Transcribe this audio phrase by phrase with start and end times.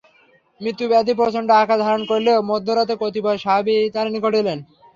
[0.61, 4.59] মৃত্যু-ব্যাধি প্রচণ্ড আকার ধারণ করলে মধ্য রাতে কতিপয় সাহাবী তাঁর নিকট এলেন।